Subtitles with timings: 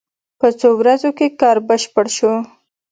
[0.39, 2.33] په څو ورځو کې کار بشپړ شو.